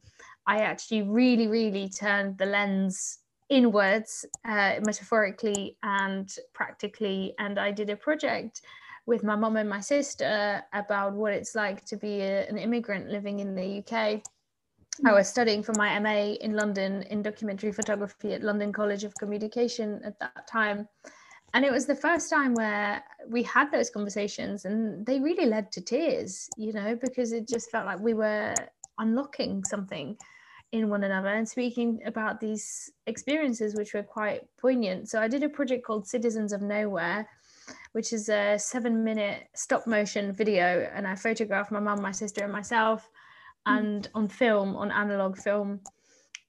[0.47, 7.35] I actually really, really turned the lens inwards, uh, metaphorically and practically.
[7.37, 8.61] And I did a project
[9.05, 13.09] with my mom and my sister about what it's like to be a, an immigrant
[13.09, 14.21] living in the UK.
[15.05, 19.15] I was studying for my MA in London in documentary photography at London College of
[19.15, 20.87] Communication at that time.
[21.55, 25.71] And it was the first time where we had those conversations and they really led
[25.73, 28.53] to tears, you know, because it just felt like we were
[28.97, 30.17] unlocking something
[30.71, 35.09] in one another and speaking about these experiences, which were quite poignant.
[35.09, 37.27] So I did a project called Citizens of Nowhere,
[37.91, 40.89] which is a seven minute stop motion video.
[40.93, 43.07] And I photographed my mum, my sister, and myself.
[43.65, 45.79] And on film, on analog film.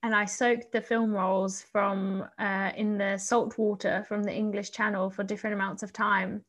[0.03, 4.71] And I soaked the film rolls from uh, in the salt water from the English
[4.71, 6.43] Channel for different amounts of time.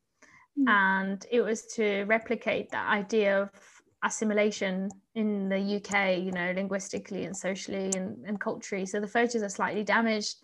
[0.59, 0.68] Mm.
[0.68, 3.50] And it was to replicate that idea of
[4.05, 8.87] assimilation in the UK, you know, linguistically and socially and, and culturally.
[8.87, 10.37] So the photos are slightly damaged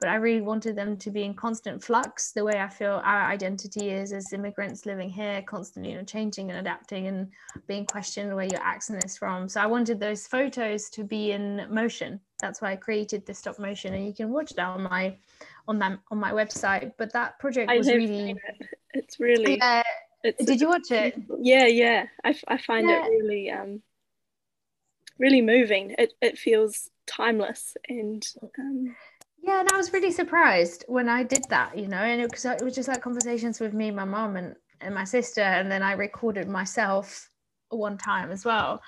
[0.00, 3.24] but I really wanted them to be in constant flux, the way I feel our
[3.24, 7.28] identity is as immigrants living here, constantly you know, changing and adapting and
[7.66, 9.48] being questioned where your accent is from.
[9.48, 12.20] So I wanted those photos to be in motion.
[12.40, 15.16] That's why I created the stop motion, and you can watch that on my
[15.66, 16.92] on that on my website.
[16.96, 18.66] But that project was really it.
[18.94, 19.82] it's really yeah.
[20.22, 21.14] It's Did you watch it?
[21.40, 22.06] Yeah, yeah.
[22.24, 23.04] I, I find yeah.
[23.04, 23.82] it really um
[25.18, 25.96] really moving.
[25.98, 28.24] It it feels timeless and
[28.58, 28.94] um
[29.42, 32.62] yeah, and I was really surprised when I did that, you know, and it, it
[32.62, 35.92] was just like conversations with me, my mom, and, and my sister, and then I
[35.92, 37.30] recorded myself
[37.70, 38.80] one time as well.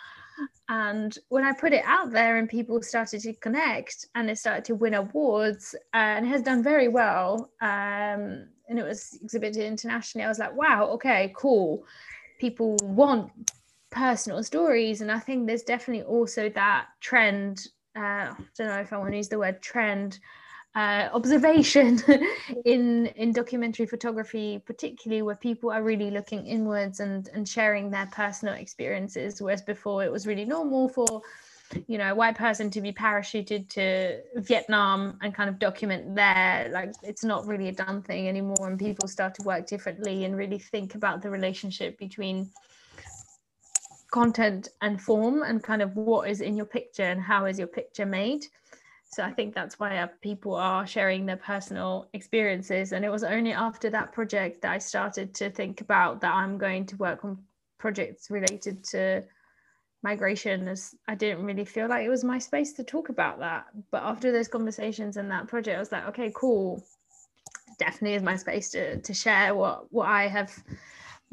[0.69, 4.65] And when I put it out there and people started to connect and it started
[4.67, 9.65] to win awards uh, and it has done very well, um, and it was exhibited
[9.65, 11.85] internationally, I was like, wow, okay, cool.
[12.39, 13.33] People want
[13.91, 15.01] personal stories.
[15.01, 17.67] And I think there's definitely also that trend.
[17.97, 20.21] Uh, I don't know if I want to use the word trend,
[20.75, 22.01] uh, observation
[22.65, 28.07] in in documentary photography, particularly where people are really looking inwards and and sharing their
[28.13, 31.23] personal experiences, whereas before it was really normal for
[31.87, 36.69] you know a white person to be parachuted to Vietnam and kind of document there.
[36.73, 40.37] Like it's not really a done thing anymore, and people start to work differently and
[40.37, 42.49] really think about the relationship between
[44.13, 47.69] content and form and kind of what is in your picture and how is your
[47.69, 48.45] picture made
[49.13, 53.25] so i think that's why uh, people are sharing their personal experiences and it was
[53.25, 57.25] only after that project that i started to think about that i'm going to work
[57.25, 57.39] on
[57.79, 59.23] projects related to
[60.03, 63.67] migration as i didn't really feel like it was my space to talk about that.
[63.91, 66.83] But after those conversations and that project i was like okay cool.
[67.79, 70.53] Definitely is my space to, to share what what i have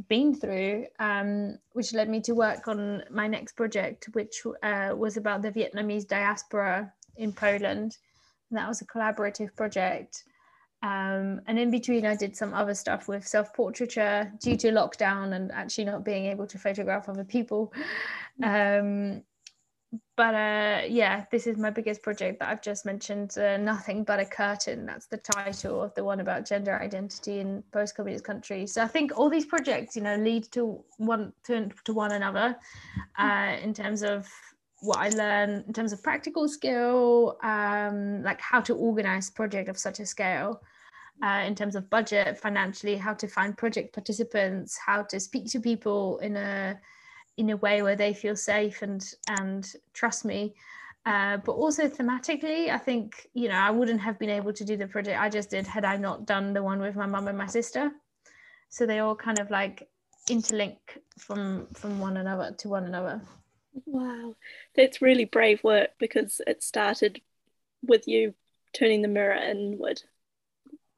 [0.10, 5.18] been through, um, which led me to work on my next project, which uh, was
[5.18, 7.97] about the Vietnamese diaspora in Poland.
[8.49, 10.23] And that was a collaborative project.
[10.84, 15.34] Um, and in between, I did some other stuff with self portraiture due to lockdown
[15.34, 17.73] and actually not being able to photograph other people.
[18.43, 19.23] Um,
[20.15, 23.38] but uh, yeah, this is my biggest project that I've just mentioned.
[23.38, 24.86] Uh, Nothing but a curtain.
[24.86, 28.73] That's the title of the one about gender identity in post-communist countries.
[28.73, 32.56] So I think all these projects, you know, lead to one to, to one another
[33.17, 34.27] uh, in terms of
[34.88, 39.69] what I learned in terms of practical skill, um, like how to organize a project
[39.69, 40.62] of such a scale.
[41.23, 45.60] Uh, in terms of budget, financially, how to find project participants, how to speak to
[45.60, 46.80] people in a
[47.38, 50.54] in a way where they feel safe and and trust me
[51.06, 54.76] uh, but also thematically i think you know i wouldn't have been able to do
[54.76, 57.38] the project i just did had i not done the one with my mum and
[57.38, 57.91] my sister
[58.69, 59.88] so they all kind of like
[60.30, 60.78] interlink
[61.17, 63.21] from from one another to one another
[63.86, 64.36] wow
[64.76, 67.22] that's really brave work because it started
[67.84, 68.34] with you
[68.74, 70.02] turning the mirror inward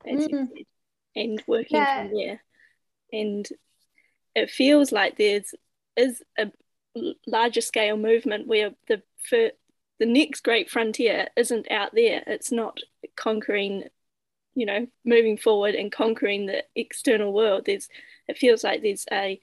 [0.05, 0.29] as mm.
[0.29, 0.65] you said,
[1.15, 2.03] and working yeah.
[2.03, 2.41] from there
[3.11, 3.49] and
[4.35, 5.53] it feels like there's
[5.95, 6.51] is a
[7.27, 9.51] larger scale movement where the for
[9.99, 12.23] the next great frontier isn't out there.
[12.25, 12.79] It's not
[13.17, 13.83] conquering,
[14.55, 17.63] you know, moving forward and conquering the external world.
[17.65, 17.89] There's
[18.27, 19.39] it feels like there's a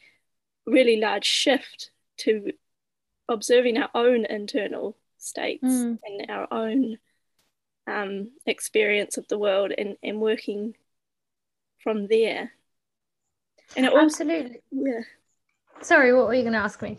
[0.67, 2.53] really large shift to
[3.29, 5.99] observing our own internal states mm.
[6.05, 6.99] and our own
[7.87, 10.75] um, experience of the world and, and working
[11.83, 12.53] from there.
[13.77, 14.61] And it also, Absolutely.
[14.71, 15.01] Yeah.
[15.83, 16.99] Sorry, what were you going to ask me?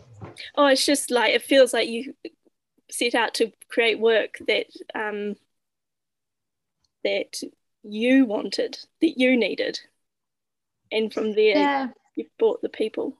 [0.54, 2.14] Oh, it's just like it feels like you
[2.90, 5.34] set out to create work that um,
[7.04, 7.40] that
[7.82, 9.80] you wanted, that you needed,
[10.92, 11.88] and from there yeah.
[12.14, 13.16] you've brought the people.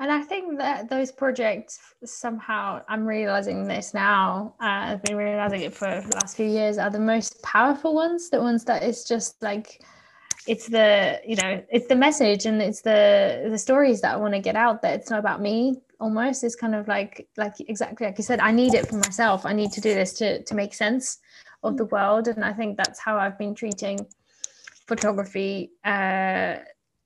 [0.00, 5.60] And I think that those projects somehow, I'm realizing this now, uh, I've been realizing
[5.60, 9.04] it for the last few years, are the most powerful ones, the ones that is
[9.04, 9.82] just like
[10.46, 14.34] it's the you know it's the message and it's the the stories that i want
[14.34, 16.44] to get out that it's not about me almost.
[16.44, 19.46] It's kind of like like exactly like you said i need it for myself.
[19.46, 21.18] I need to do this to to make sense
[21.62, 22.28] of the world.
[22.28, 23.98] And i think that's how i've been treating
[24.86, 26.56] photography uh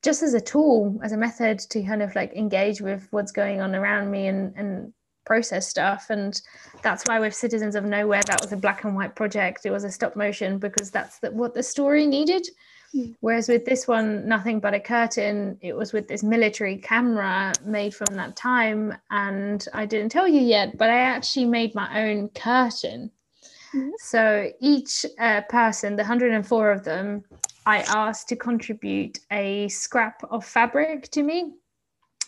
[0.03, 3.61] just as a tool as a method to kind of like engage with what's going
[3.61, 4.93] on around me and and
[5.25, 6.41] process stuff and
[6.83, 9.85] that's why with citizens of nowhere that was a black and white project it was
[9.85, 12.49] a stop motion because that's the, what the story needed
[12.93, 13.13] Hmm.
[13.21, 17.95] Whereas with this one, nothing but a curtain, it was with this military camera made
[17.95, 18.97] from that time.
[19.11, 23.11] And I didn't tell you yet, but I actually made my own curtain.
[23.75, 23.91] Mm-hmm.
[23.99, 27.25] So each uh, person, the 104 of them,
[27.69, 31.53] I asked to contribute a scrap of fabric to me,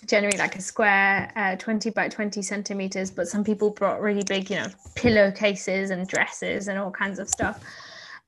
[0.04, 3.10] generally like a square uh, 20 by 20 centimeters.
[3.10, 7.26] But some people brought really big, you know, pillowcases and dresses and all kinds of
[7.26, 7.64] stuff.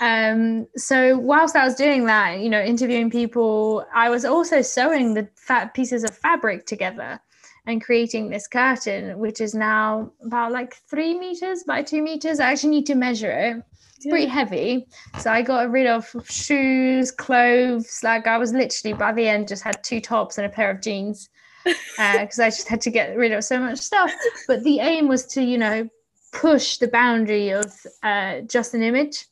[0.00, 5.14] Um, so whilst I was doing that, you know, interviewing people, I was also sewing
[5.14, 7.20] the fat pieces of fabric together
[7.66, 12.38] and creating this curtain, which is now about like three meters by two meters.
[12.38, 13.64] I actually need to measure it.
[13.98, 14.12] It's yeah.
[14.12, 14.86] pretty heavy.
[15.18, 17.98] So I got rid of shoes, clothes.
[18.04, 20.80] Like I was literally by the end just had two tops and a pair of
[20.80, 21.28] jeans
[21.64, 24.12] because uh, I just had to get rid of so much stuff.
[24.46, 25.88] But the aim was to, you know,
[26.32, 27.74] push the boundary of
[28.04, 29.26] uh, just an image.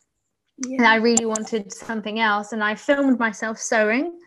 [0.58, 0.78] Yeah.
[0.78, 2.50] And I really wanted something else.
[2.50, 4.18] And I filmed myself sewing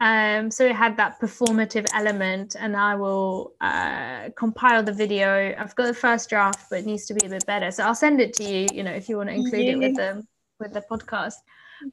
[0.00, 5.54] um, so it had that performative element, and I will uh, compile the video.
[5.58, 7.70] I've got the first draft, but it needs to be a bit better.
[7.70, 8.68] So I'll send it to you.
[8.72, 9.72] You know, if you want to include yeah.
[9.72, 10.26] it with the
[10.60, 11.34] with the podcast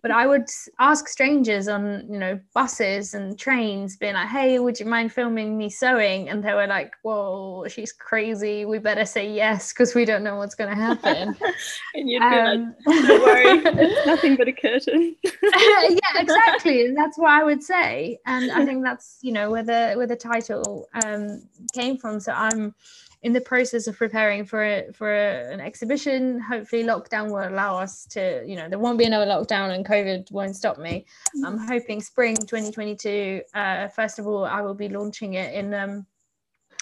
[0.02, 0.48] but I would
[0.80, 5.58] ask strangers on, you know, buses and trains, being like, "Hey, would you mind filming
[5.58, 8.66] me sewing?" And they were like, "Whoa, she's crazy.
[8.66, 11.36] We better say yes because we don't know what's going to happen."
[11.96, 13.46] and you'd be um, like, "Don't worry,
[13.84, 18.20] it's nothing but a curtain." yeah, exactly, and that's what I would say.
[18.26, 22.20] And I think that's you know where the where the title um, came from.
[22.20, 22.76] So I'm
[23.22, 26.40] in the process of preparing for a, for a, an exhibition.
[26.40, 30.32] Hopefully, lockdown will allow us to, you know, there won't be another lockdown and COVID
[30.32, 31.06] won't stop me.
[31.36, 31.46] Mm-hmm.
[31.46, 33.42] I'm hoping spring 2022.
[33.54, 36.06] Uh, first of all, I will be launching it in um,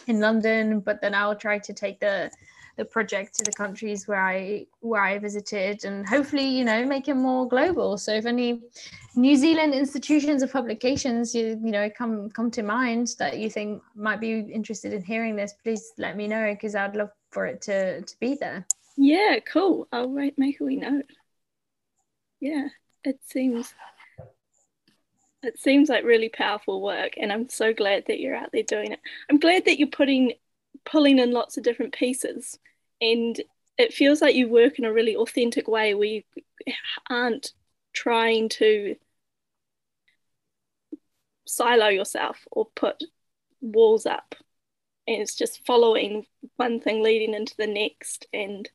[0.05, 2.31] in London, but then I'll try to take the
[2.77, 7.07] the project to the countries where I where I visited and hopefully you know make
[7.07, 7.97] it more global.
[7.97, 8.61] So if any
[9.15, 13.81] New Zealand institutions or publications you you know come come to mind that you think
[13.95, 17.61] might be interested in hearing this please let me know because I'd love for it
[17.63, 18.65] to to be there.
[18.95, 19.87] Yeah cool.
[19.91, 21.05] I'll write make a wee note.
[22.39, 22.67] Yeah
[23.03, 23.73] it seems
[25.41, 28.91] it seems like really powerful work and I'm so glad that you're out there doing
[28.91, 28.99] it.
[29.31, 30.33] I'm glad that you're putting
[30.85, 32.59] pulling in lots of different pieces
[33.01, 33.39] and
[33.77, 36.23] it feels like you work in a really authentic way where you
[37.09, 37.53] aren't
[37.93, 38.95] trying to
[41.45, 43.03] silo yourself or put
[43.61, 44.35] walls up.
[45.07, 46.25] And it's just following
[46.57, 48.69] one thing leading into the next and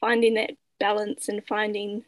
[0.00, 2.04] finding that balance and finding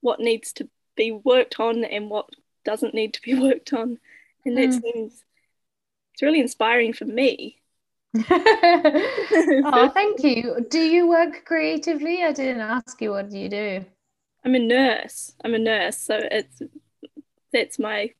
[0.00, 2.28] what needs to be worked on and what
[2.64, 3.98] doesn't need to be worked on.
[4.44, 4.82] And that mm.
[4.82, 5.24] seems
[6.12, 7.59] it's really inspiring for me
[8.30, 10.66] oh, thank you.
[10.68, 12.24] Do you work creatively?
[12.24, 13.84] I didn't ask you what do you do.
[14.44, 15.32] I'm a nurse.
[15.44, 16.60] I'm a nurse, so it's
[17.52, 18.10] that's my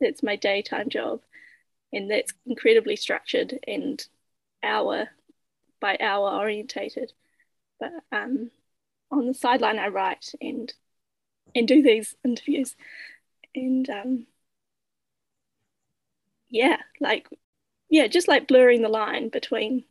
[0.00, 1.22] that's my daytime job,
[1.92, 4.04] and that's incredibly structured and
[4.62, 5.08] hour
[5.80, 7.12] by hour orientated.
[7.80, 8.50] But um,
[9.10, 10.72] on the sideline, I write and
[11.54, 12.76] and do these interviews,
[13.56, 14.26] and um,
[16.48, 17.28] yeah, like
[17.90, 19.84] yeah, just like blurring the line between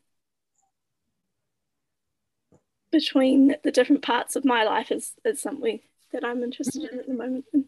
[2.91, 5.79] between the different parts of my life is, is something
[6.11, 7.65] that I'm interested in at the moment and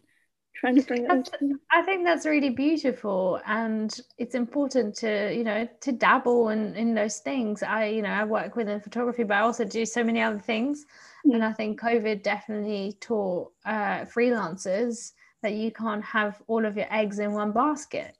[0.56, 1.60] trying to bring it into.
[1.70, 6.94] I think that's really beautiful and it's important to, you know, to dabble in, in
[6.94, 7.62] those things.
[7.62, 10.86] I, you know, I work within photography, but I also do so many other things.
[11.26, 11.34] Mm.
[11.34, 15.12] And I think COVID definitely taught uh, freelancers
[15.42, 18.16] that you can't have all of your eggs in one basket.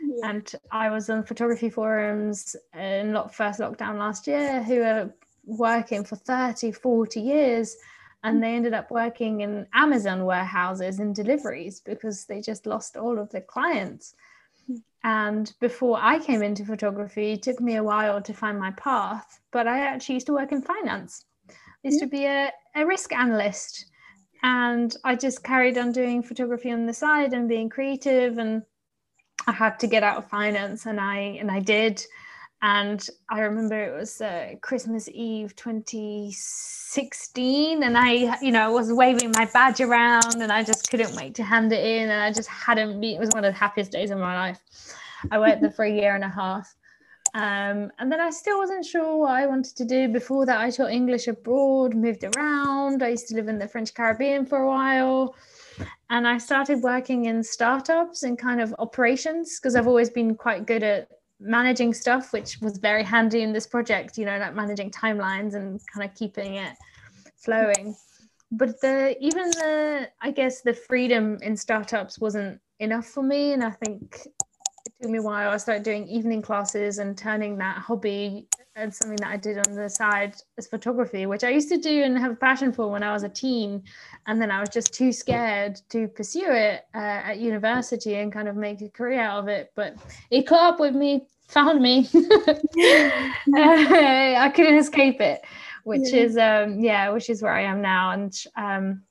[0.00, 0.30] Yeah.
[0.30, 5.10] And I was on photography forums in first lockdown last year who are
[5.46, 7.76] working for 30, 40 years.
[8.22, 13.18] And they ended up working in Amazon warehouses and deliveries because they just lost all
[13.18, 14.14] of their clients.
[14.66, 14.76] Hmm.
[15.02, 19.40] And before I came into photography, it took me a while to find my path.
[19.50, 21.26] But I actually used to work in finance.
[21.50, 23.90] I used to be a, a risk analyst.
[24.42, 28.62] And I just carried on doing photography on the side and being creative and
[29.46, 32.02] I had to get out of finance, and I and I did.
[32.62, 39.32] And I remember it was uh, Christmas Eve 2016, and I, you know, was waving
[39.36, 42.48] my badge around, and I just couldn't wait to hand it in, and I just
[42.48, 43.16] hadn't been.
[43.16, 44.60] It was one of the happiest days of my life.
[45.30, 46.74] I worked there for a year and a half.
[47.34, 50.08] Um, and then I still wasn't sure what I wanted to do.
[50.08, 53.02] Before that, I taught English abroad, moved around.
[53.02, 55.34] I used to live in the French Caribbean for a while
[56.10, 60.66] and I started working in startups and kind of operations because I've always been quite
[60.66, 61.08] good at
[61.40, 65.80] managing stuff, which was very handy in this project, you know, like managing timelines and
[65.92, 66.74] kind of keeping it
[67.36, 67.94] flowing.
[68.50, 73.52] But the even the I guess the freedom in startups wasn't enough for me.
[73.52, 75.50] And I think it took me a while.
[75.50, 79.74] I started doing evening classes and turning that hobby and something that I did on
[79.74, 83.04] the side is photography, which I used to do and have a passion for when
[83.04, 83.84] I was a teen.
[84.26, 88.48] And then I was just too scared to pursue it uh, at university and kind
[88.48, 89.72] of make a career out of it.
[89.76, 89.96] But
[90.30, 92.08] it caught up with me, found me.
[93.54, 95.42] I couldn't escape it,
[95.84, 96.20] which yeah.
[96.20, 98.10] is, um, yeah, which is where I am now.
[98.10, 99.02] And um,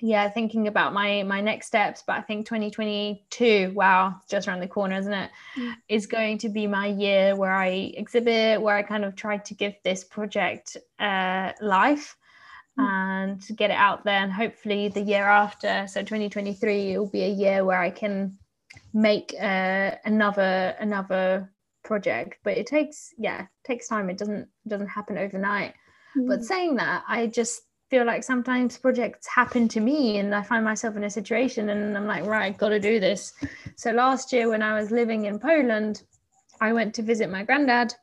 [0.00, 4.68] yeah, thinking about my my next steps, but I think 2022, wow, just around the
[4.68, 5.30] corner, isn't it?
[5.56, 5.74] Mm.
[5.88, 9.54] Is going to be my year where I exhibit, where I kind of try to
[9.54, 12.16] give this project uh, life
[12.78, 12.84] mm.
[12.84, 14.22] and get it out there.
[14.22, 18.38] And hopefully, the year after, so 2023, it will be a year where I can
[18.94, 22.38] make uh, another another project.
[22.44, 24.10] But it takes, yeah, takes time.
[24.10, 25.74] It doesn't doesn't happen overnight.
[26.16, 26.28] Mm.
[26.28, 30.64] But saying that, I just feel like sometimes projects happen to me and I find
[30.64, 33.32] myself in a situation and I'm like, right, got to do this.
[33.76, 36.02] So last year when I was living in Poland,
[36.60, 37.94] I went to visit my granddad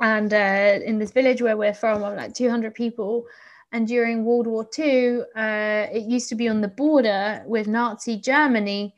[0.00, 3.24] and uh, in this village where we're from, I'm like 200 people.
[3.72, 8.18] And during World War II, uh, it used to be on the border with Nazi
[8.18, 8.94] Germany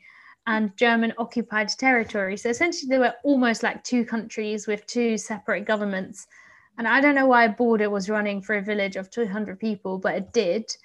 [0.47, 2.37] and German occupied territory.
[2.37, 6.27] So essentially, there were almost like two countries with two separate governments
[6.77, 9.97] and I don't know why a border was running for a village of 200 people,
[9.97, 10.75] but it did.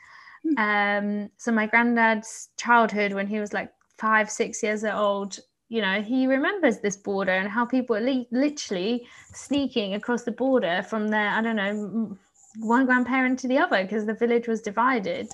[0.44, 0.58] Hmm.
[0.58, 5.38] Um, so my granddad's childhood, when he was like five, six years old,
[5.68, 10.32] you know, he remembers this border and how people were li- literally sneaking across the
[10.32, 12.18] border from their, I don't know,
[12.58, 15.28] one grandparent to the other because the village was divided.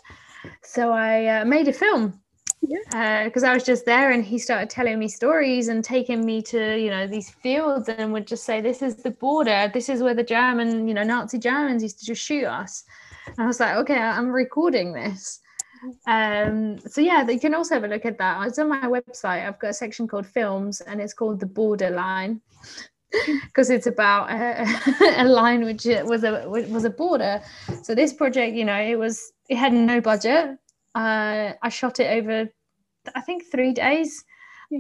[0.63, 2.21] So I uh, made a film
[2.67, 6.43] because uh, I was just there and he started telling me stories and taking me
[6.43, 9.71] to you know these fields and would just say this is the border.
[9.73, 12.85] This is where the German you know Nazi Germans used to just shoot us.
[13.27, 15.41] And I was like okay I'm recording this.
[16.07, 18.47] Um so yeah you can also have a look at that.
[18.47, 19.47] It's on my website.
[19.47, 22.41] I've got a section called films and it's called the borderline
[23.45, 24.67] because it's about a,
[25.23, 27.41] a, line which was a was a border.
[27.83, 30.59] So this project you know it was it had no budget
[30.97, 32.49] uh, I shot it over,
[33.15, 34.25] I think, three days.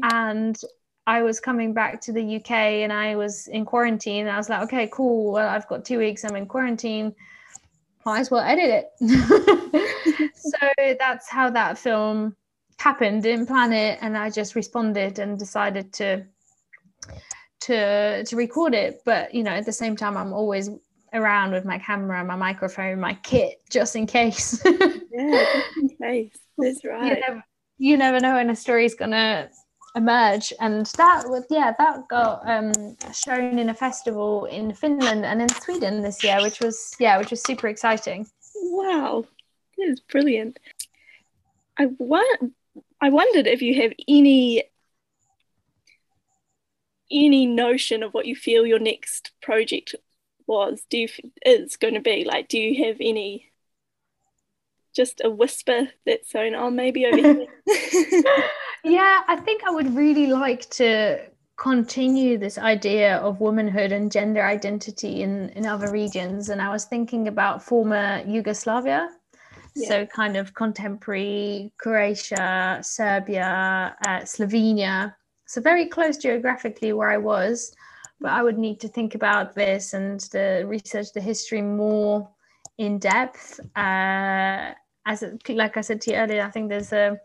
[0.03, 0.59] And
[1.07, 2.51] I was coming back to the UK
[2.83, 4.27] and I was in quarantine.
[4.27, 5.33] I was like, okay, cool.
[5.33, 6.25] Well, I've got two weeks.
[6.25, 7.15] I'm in quarantine.
[8.05, 10.33] Might as well edit it.
[10.37, 12.35] so that's how that film
[12.79, 13.23] happened.
[13.23, 16.25] Didn't plan it, and I just responded and decided to
[17.61, 19.03] to to record it.
[19.05, 20.71] But you know, at the same time, I'm always
[21.17, 24.63] around with my camera, my microphone, my kit, just in case.
[24.65, 26.37] yeah, just in case.
[26.59, 27.05] That's right.
[27.05, 27.45] You never,
[27.79, 29.51] you never know when a story is gonna
[29.95, 32.73] emerge, and that was yeah, that got um,
[33.13, 37.31] shown in a festival in Finland and in Sweden this year, which was yeah, which
[37.31, 38.27] was super exciting.
[38.55, 39.25] Wow,
[39.77, 40.59] that is brilliant.
[41.79, 42.53] I want.
[43.01, 44.65] I wondered if you have any
[47.11, 49.95] any notion of what you feel your next project
[50.47, 51.09] was do you
[51.45, 53.51] is going to be like do you have any
[54.95, 57.47] just a whisper that's going on maybe over here.
[58.85, 61.19] Yeah i think i would really like to
[61.57, 66.51] continue this idea of womanhood and gender identity in in other regions.
[66.51, 69.09] And i was thinking about former yugoslavia.
[69.75, 69.89] Yeah.
[69.89, 75.15] so kind of contemporary croatia serbia uh, slovenia.
[75.47, 77.75] So very close geographically where i was
[78.21, 82.29] but I would need to think about this and the research the history more
[82.79, 83.61] in depth.
[83.77, 84.73] Uh,
[85.07, 87.21] as like I said to you earlier, I think there's a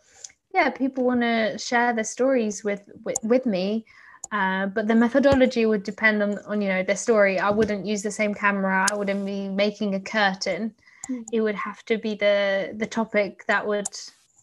[0.54, 3.86] yeah people want to share their stories with with, with me.
[4.32, 7.40] Uh, but the methodology would depend on, on you know their story.
[7.40, 8.88] I wouldn't use the same camera.
[8.92, 10.74] I wouldn't be making a curtain.
[11.10, 11.26] Mm.
[11.34, 13.90] It would have to be the the topic that would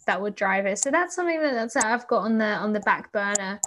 [0.06, 0.78] that would drive it.
[0.78, 3.60] So that's something that that's I've got on the on the back burner.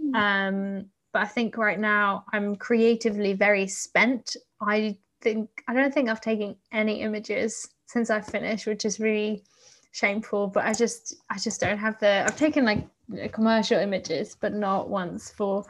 [0.00, 0.14] Mm.
[0.16, 4.36] Um, but I think right now I'm creatively very spent.
[4.60, 9.44] I think I don't think I've taken any images since I finished, which is really
[9.92, 10.46] shameful.
[10.48, 12.24] But I just I just don't have the.
[12.24, 12.86] I've taken like
[13.32, 15.64] commercial images, but not once for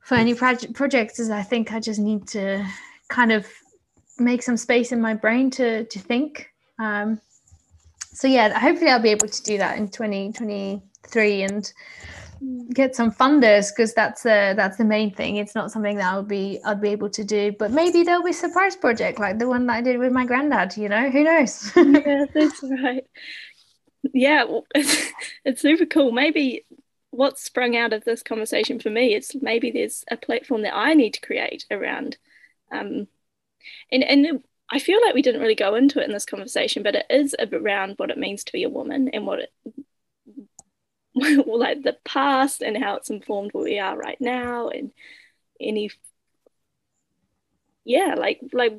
[0.00, 1.20] for any project projects.
[1.20, 2.66] As I think I just need to
[3.08, 3.46] kind of
[4.18, 6.50] make some space in my brain to to think.
[6.78, 7.20] Um,
[8.18, 11.72] so yeah, hopefully I'll be able to do that in 2023 and
[12.72, 15.36] get some funders because that's the that's the main thing.
[15.36, 18.30] It's not something that i'll be i'll be able to do but maybe there'll be
[18.30, 21.10] a surprise project like the one that i did with my granddad you know?
[21.10, 21.72] Who knows?
[21.76, 23.04] Yeah that's right.
[24.14, 25.12] Yeah well, it's,
[25.44, 26.12] it's super cool.
[26.12, 26.64] Maybe
[27.10, 30.92] what sprung out of this conversation for me is maybe there's a platform that i
[30.94, 32.18] need to create around
[32.70, 33.08] um
[33.90, 36.94] and and I feel like we didn't really go into it in this conversation, but
[36.94, 39.52] it is around what it means to be a woman and what it
[41.46, 44.92] like the past and how it's informed where we are right now and
[45.60, 45.90] any
[47.84, 48.78] yeah like like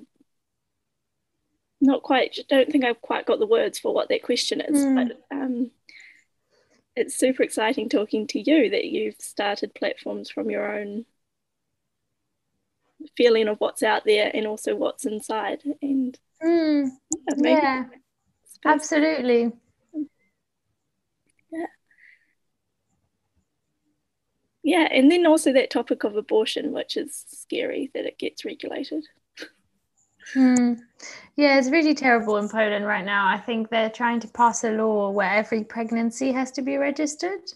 [1.81, 4.95] not quite don't think I've quite got the words for what that question is mm.
[4.95, 5.71] but um
[6.95, 11.05] it's super exciting talking to you that you've started platforms from your own
[13.15, 16.89] feeling of what's out there and also what's inside and mm.
[17.37, 17.85] yeah, yeah
[18.65, 19.51] absolutely
[24.63, 29.05] yeah, and then also that topic of abortion, which is scary that it gets regulated.
[30.33, 30.73] Hmm.
[31.35, 33.27] Yeah, it's really terrible in Poland right now.
[33.27, 37.51] I think they're trying to pass a law where every pregnancy has to be registered.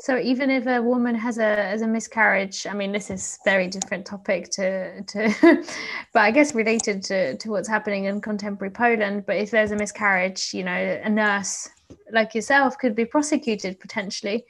[0.00, 3.68] So even if a woman has a has a miscarriage, I mean, this is very
[3.68, 5.34] different topic to to,
[6.12, 9.26] but I guess related to to what's happening in contemporary Poland.
[9.26, 11.68] But if there's a miscarriage, you know, a nurse
[12.10, 14.46] like yourself could be prosecuted potentially.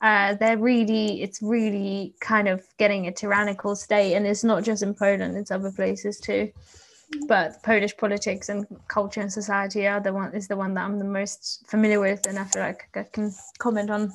[0.00, 4.82] Uh, they're really, it's really kind of getting a tyrannical state, and it's not just
[4.82, 6.50] in Poland; it's other places too
[7.26, 10.98] but Polish politics and culture and society are the one is the one that I'm
[10.98, 14.12] the most familiar with, and I feel like I can comment on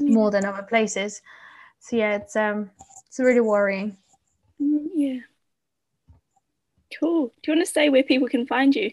[0.00, 1.22] more than other places.
[1.80, 2.70] So yeah, it's um
[3.06, 3.96] it's really worrying.
[4.60, 5.20] Mm, yeah.
[6.98, 7.32] Cool.
[7.42, 8.92] Do you want to say where people can find you?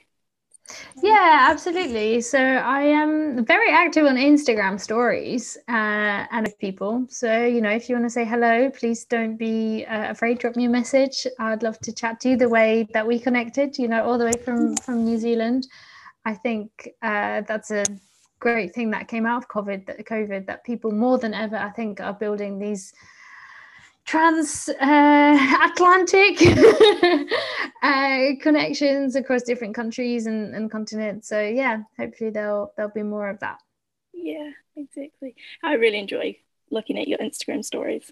[1.01, 2.21] Yeah, absolutely.
[2.21, 7.05] So I am very active on Instagram stories uh, and people.
[7.09, 10.39] So, you know, if you want to say hello, please don't be uh, afraid.
[10.39, 11.25] Drop me a message.
[11.39, 14.25] I'd love to chat to you the way that we connected, you know, all the
[14.25, 15.67] way from, from New Zealand.
[16.25, 17.85] I think uh, that's a
[18.39, 21.69] great thing that came out of COVID, that COVID, that people more than ever, I
[21.69, 22.93] think, are building these
[24.05, 27.23] transatlantic uh,
[27.83, 31.27] uh, connections across different countries and, and continents.
[31.27, 33.59] So yeah, hopefully there'll there'll be more of that.
[34.13, 35.35] Yeah, exactly.
[35.63, 36.37] I really enjoy
[36.71, 38.11] looking at your Instagram stories.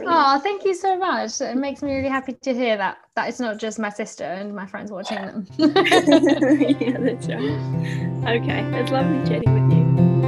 [0.00, 1.40] Oh, thank you so much.
[1.40, 4.52] It makes me really happy to hear that that it's not just my sister and
[4.54, 5.46] my friends watching them.
[5.58, 8.40] yeah, that's right.
[8.40, 10.27] Okay, it's lovely chatting with you.